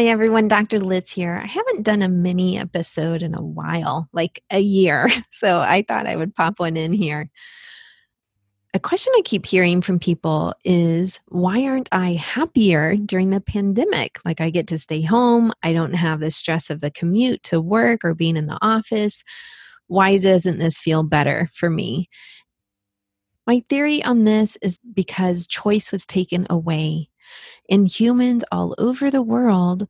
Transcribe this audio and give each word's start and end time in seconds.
Hi, 0.00 0.06
everyone. 0.06 0.48
Dr. 0.48 0.78
Liz 0.78 1.10
here. 1.10 1.38
I 1.44 1.46
haven't 1.46 1.82
done 1.82 2.00
a 2.00 2.08
mini 2.08 2.56
episode 2.56 3.20
in 3.20 3.34
a 3.34 3.42
while, 3.42 4.08
like 4.14 4.42
a 4.50 4.58
year. 4.58 5.10
So 5.32 5.60
I 5.60 5.84
thought 5.86 6.06
I 6.06 6.16
would 6.16 6.34
pop 6.34 6.58
one 6.58 6.78
in 6.78 6.94
here. 6.94 7.28
A 8.72 8.80
question 8.80 9.12
I 9.14 9.20
keep 9.22 9.44
hearing 9.44 9.82
from 9.82 9.98
people 9.98 10.54
is 10.64 11.20
why 11.28 11.66
aren't 11.66 11.90
I 11.92 12.14
happier 12.14 12.96
during 12.96 13.28
the 13.28 13.42
pandemic? 13.42 14.20
Like, 14.24 14.40
I 14.40 14.48
get 14.48 14.68
to 14.68 14.78
stay 14.78 15.02
home. 15.02 15.52
I 15.62 15.74
don't 15.74 15.92
have 15.92 16.20
the 16.20 16.30
stress 16.30 16.70
of 16.70 16.80
the 16.80 16.90
commute 16.90 17.42
to 17.42 17.60
work 17.60 18.02
or 18.02 18.14
being 18.14 18.38
in 18.38 18.46
the 18.46 18.58
office. 18.62 19.22
Why 19.86 20.16
doesn't 20.16 20.58
this 20.58 20.78
feel 20.78 21.02
better 21.02 21.50
for 21.52 21.68
me? 21.68 22.08
My 23.46 23.62
theory 23.68 24.02
on 24.02 24.24
this 24.24 24.56
is 24.62 24.78
because 24.94 25.46
choice 25.46 25.92
was 25.92 26.06
taken 26.06 26.46
away 26.48 27.09
and 27.68 27.88
humans 27.88 28.44
all 28.50 28.74
over 28.78 29.10
the 29.10 29.22
world 29.22 29.86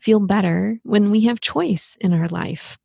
feel 0.00 0.20
better 0.20 0.80
when 0.82 1.10
we 1.10 1.22
have 1.22 1.40
choice 1.40 1.96
in 2.00 2.12
our 2.12 2.28
life. 2.28 2.78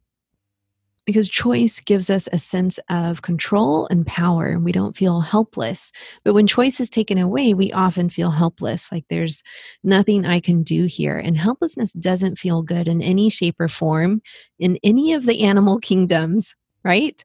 Because 1.05 1.29
choice 1.29 1.79
gives 1.79 2.09
us 2.09 2.27
a 2.33 2.37
sense 2.37 2.79
of 2.89 3.21
control 3.21 3.87
and 3.89 4.05
power. 4.05 4.59
We 4.59 4.73
don't 4.73 4.97
feel 4.97 5.21
helpless. 5.21 5.93
But 6.25 6.33
when 6.33 6.47
choice 6.47 6.81
is 6.81 6.89
taken 6.89 7.17
away, 7.17 7.53
we 7.53 7.71
often 7.71 8.09
feel 8.09 8.29
helpless, 8.29 8.91
like 8.91 9.05
there's 9.09 9.41
nothing 9.85 10.25
I 10.25 10.41
can 10.41 10.63
do 10.63 10.83
here. 10.83 11.17
And 11.17 11.37
helplessness 11.37 11.93
doesn't 11.93 12.37
feel 12.37 12.61
good 12.61 12.89
in 12.89 13.01
any 13.01 13.29
shape 13.29 13.55
or 13.57 13.69
form 13.69 14.21
in 14.59 14.77
any 14.83 15.13
of 15.13 15.25
the 15.25 15.43
animal 15.43 15.79
kingdoms, 15.81 16.55
right? 16.83 17.23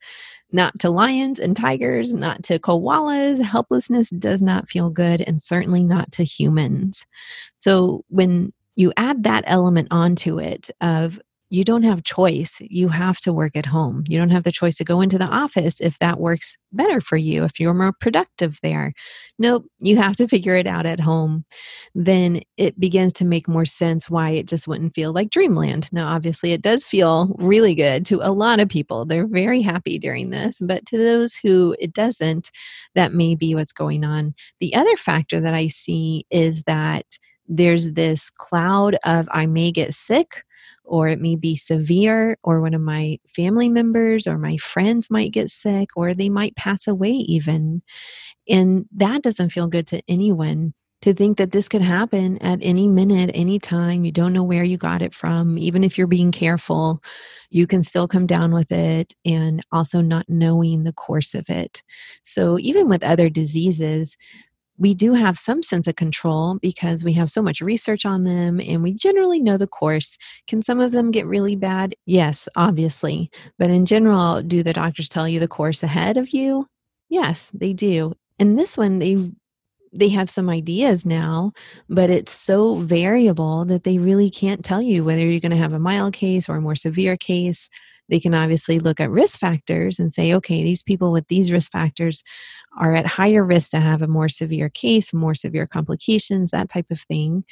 Not 0.52 0.78
to 0.80 0.90
lions 0.90 1.38
and 1.38 1.56
tigers, 1.56 2.14
not 2.14 2.42
to 2.44 2.58
koalas. 2.58 3.42
Helplessness 3.42 4.10
does 4.10 4.42
not 4.42 4.68
feel 4.68 4.90
good, 4.90 5.20
and 5.20 5.40
certainly 5.40 5.84
not 5.84 6.12
to 6.12 6.24
humans. 6.24 7.06
So 7.58 8.04
when 8.08 8.52
you 8.74 8.92
add 8.96 9.24
that 9.24 9.44
element 9.46 9.88
onto 9.90 10.38
it 10.38 10.70
of 10.80 11.20
you 11.52 11.64
don't 11.64 11.82
have 11.82 12.02
choice. 12.02 12.62
You 12.62 12.88
have 12.88 13.18
to 13.20 13.32
work 13.32 13.56
at 13.56 13.66
home. 13.66 14.04
You 14.08 14.18
don't 14.18 14.30
have 14.30 14.44
the 14.44 14.50
choice 14.50 14.74
to 14.76 14.84
go 14.84 15.02
into 15.02 15.18
the 15.18 15.26
office 15.26 15.82
if 15.82 15.98
that 15.98 16.18
works 16.18 16.56
better 16.72 17.02
for 17.02 17.18
you, 17.18 17.44
if 17.44 17.60
you're 17.60 17.74
more 17.74 17.92
productive 17.92 18.58
there. 18.62 18.94
Nope, 19.38 19.66
you 19.78 19.98
have 19.98 20.16
to 20.16 20.26
figure 20.26 20.56
it 20.56 20.66
out 20.66 20.86
at 20.86 20.98
home. 20.98 21.44
Then 21.94 22.40
it 22.56 22.80
begins 22.80 23.12
to 23.14 23.26
make 23.26 23.48
more 23.48 23.66
sense 23.66 24.08
why 24.08 24.30
it 24.30 24.48
just 24.48 24.66
wouldn't 24.66 24.94
feel 24.94 25.12
like 25.12 25.28
dreamland. 25.28 25.92
Now, 25.92 26.08
obviously, 26.08 26.52
it 26.52 26.62
does 26.62 26.86
feel 26.86 27.36
really 27.38 27.74
good 27.74 28.06
to 28.06 28.20
a 28.22 28.32
lot 28.32 28.58
of 28.58 28.70
people. 28.70 29.04
They're 29.04 29.26
very 29.26 29.60
happy 29.60 29.98
during 29.98 30.30
this, 30.30 30.58
but 30.58 30.86
to 30.86 30.96
those 30.96 31.34
who 31.34 31.76
it 31.78 31.92
doesn't, 31.92 32.50
that 32.94 33.12
may 33.12 33.34
be 33.34 33.54
what's 33.54 33.74
going 33.74 34.04
on. 34.04 34.34
The 34.60 34.74
other 34.74 34.96
factor 34.96 35.38
that 35.42 35.52
I 35.52 35.66
see 35.66 36.24
is 36.30 36.62
that 36.62 37.04
there's 37.46 37.92
this 37.92 38.30
cloud 38.30 38.96
of 39.04 39.28
I 39.30 39.44
may 39.44 39.70
get 39.70 39.92
sick 39.92 40.44
or 40.84 41.08
it 41.08 41.20
may 41.20 41.36
be 41.36 41.56
severe, 41.56 42.36
or 42.42 42.60
one 42.60 42.74
of 42.74 42.80
my 42.80 43.18
family 43.26 43.68
members 43.68 44.26
or 44.26 44.38
my 44.38 44.56
friends 44.56 45.10
might 45.10 45.32
get 45.32 45.50
sick, 45.50 45.90
or 45.96 46.14
they 46.14 46.28
might 46.28 46.56
pass 46.56 46.86
away, 46.86 47.10
even. 47.10 47.82
And 48.48 48.86
that 48.96 49.22
doesn't 49.22 49.50
feel 49.50 49.68
good 49.68 49.86
to 49.88 50.02
anyone 50.08 50.74
to 51.02 51.12
think 51.12 51.36
that 51.36 51.50
this 51.50 51.68
could 51.68 51.82
happen 51.82 52.38
at 52.38 52.60
any 52.62 52.86
minute, 52.86 53.30
any 53.34 53.58
time. 53.58 54.04
You 54.04 54.12
don't 54.12 54.32
know 54.32 54.44
where 54.44 54.62
you 54.62 54.76
got 54.76 55.02
it 55.02 55.14
from. 55.14 55.58
Even 55.58 55.82
if 55.82 55.98
you're 55.98 56.06
being 56.06 56.30
careful, 56.30 57.02
you 57.50 57.66
can 57.66 57.82
still 57.82 58.06
come 58.06 58.26
down 58.26 58.54
with 58.54 58.70
it 58.70 59.12
and 59.24 59.60
also 59.72 60.00
not 60.00 60.28
knowing 60.28 60.84
the 60.84 60.92
course 60.92 61.34
of 61.34 61.50
it. 61.50 61.82
So, 62.22 62.56
even 62.58 62.88
with 62.88 63.02
other 63.02 63.28
diseases, 63.28 64.16
we 64.78 64.94
do 64.94 65.12
have 65.14 65.38
some 65.38 65.62
sense 65.62 65.86
of 65.86 65.96
control 65.96 66.58
because 66.60 67.04
we 67.04 67.12
have 67.12 67.30
so 67.30 67.42
much 67.42 67.60
research 67.60 68.04
on 68.04 68.24
them 68.24 68.60
and 68.60 68.82
we 68.82 68.92
generally 68.92 69.40
know 69.40 69.56
the 69.56 69.66
course. 69.66 70.16
Can 70.46 70.62
some 70.62 70.80
of 70.80 70.92
them 70.92 71.10
get 71.10 71.26
really 71.26 71.56
bad? 71.56 71.94
Yes, 72.06 72.48
obviously. 72.56 73.30
But 73.58 73.70
in 73.70 73.86
general, 73.86 74.42
do 74.42 74.62
the 74.62 74.72
doctors 74.72 75.08
tell 75.08 75.28
you 75.28 75.40
the 75.40 75.48
course 75.48 75.82
ahead 75.82 76.16
of 76.16 76.30
you? 76.30 76.66
Yes, 77.08 77.50
they 77.52 77.72
do. 77.72 78.14
And 78.38 78.58
this 78.58 78.76
one, 78.76 78.98
they 78.98 79.30
they 79.92 80.08
have 80.08 80.30
some 80.30 80.48
ideas 80.48 81.04
now, 81.04 81.52
but 81.88 82.10
it's 82.10 82.32
so 82.32 82.76
variable 82.76 83.64
that 83.66 83.84
they 83.84 83.98
really 83.98 84.30
can't 84.30 84.64
tell 84.64 84.80
you 84.80 85.04
whether 85.04 85.20
you're 85.20 85.40
going 85.40 85.50
to 85.50 85.56
have 85.56 85.74
a 85.74 85.78
mild 85.78 86.14
case 86.14 86.48
or 86.48 86.56
a 86.56 86.60
more 86.60 86.76
severe 86.76 87.16
case 87.16 87.68
they 88.12 88.20
can 88.20 88.34
obviously 88.34 88.78
look 88.78 89.00
at 89.00 89.10
risk 89.10 89.38
factors 89.38 89.98
and 89.98 90.12
say, 90.12 90.34
okay, 90.34 90.62
these 90.62 90.82
people 90.82 91.12
with 91.12 91.28
these 91.28 91.50
risk 91.50 91.70
factors 91.72 92.22
are 92.78 92.94
at 92.94 93.06
higher 93.06 93.42
risk 93.42 93.70
to 93.70 93.80
have 93.80 94.02
a 94.02 94.06
more 94.06 94.28
severe 94.28 94.68
case, 94.68 95.14
more 95.14 95.34
severe 95.34 95.66
complications, 95.66 96.50
that 96.50 96.68
type 96.68 96.90
of 96.90 97.00
thing. 97.00 97.42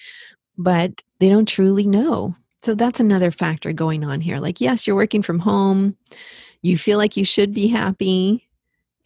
But 0.59 1.03
they 1.19 1.31
don't 1.31 1.49
truly 1.49 1.87
know. 1.87 2.37
So 2.63 2.75
that's 2.75 3.01
another 3.01 3.31
factor 3.31 3.73
going 3.73 4.05
on 4.05 4.21
here. 4.21 4.39
Like, 4.39 4.61
yes, 4.61 4.87
you're 4.87 4.97
working 4.97 5.23
from 5.23 5.39
home, 5.39 5.97
you 6.61 6.77
feel 6.77 6.99
like 6.99 7.17
you 7.17 7.25
should 7.25 7.55
be 7.55 7.69
happy, 7.69 8.47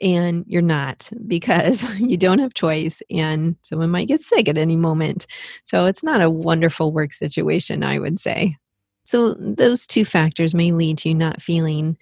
and 0.01 0.45
you're 0.47 0.63
not 0.63 1.09
because 1.27 1.89
you 2.01 2.17
don't 2.17 2.39
have 2.39 2.55
choice 2.55 3.03
and 3.11 3.57
someone 3.63 3.91
might 3.91 4.09
get 4.09 4.21
sick 4.21 4.49
at 4.49 4.59
any 4.59 4.77
moment. 4.77 5.27
So 5.63 5.87
it's 5.87 6.03
not 6.03 6.23
a 6.23 6.31
wonderful 6.31 6.93
work 6.93 7.13
situation, 7.13 7.83
I 7.83 7.99
would 7.99 8.21
say. 8.21 8.57
So, 9.07 9.35
those 9.35 9.87
two 9.87 10.07
factors 10.07 10.55
may 10.55 10.73
lead 10.73 10.99
to 10.99 11.11
you 11.11 11.15
not 11.15 11.43
feeling 11.43 11.99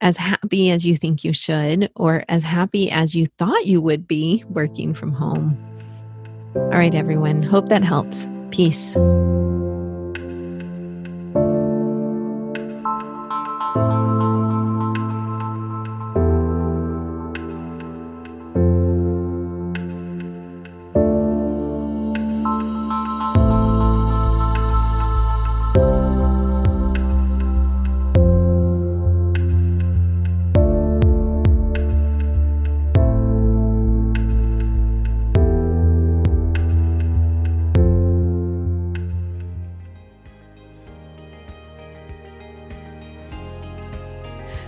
as 0.00 0.16
happy 0.16 0.70
as 0.70 0.86
you 0.86 0.96
think 0.96 1.22
you 1.22 1.34
should 1.34 1.90
or 1.94 2.24
as 2.28 2.42
happy 2.42 2.90
as 2.90 3.14
you 3.14 3.26
thought 3.38 3.66
you 3.66 3.82
would 3.82 4.08
be 4.08 4.42
working 4.48 4.94
from 4.94 5.12
home. 5.12 5.58
All 6.54 6.70
right, 6.70 6.94
everyone. 6.94 7.42
Hope 7.42 7.68
that 7.68 7.82
helps. 7.82 8.26
Peace. 8.50 8.96